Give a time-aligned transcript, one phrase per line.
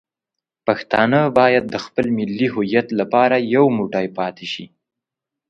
[0.67, 4.65] پښتانه باید د خپل ملي هویت لپاره یو موټی پاتې شي.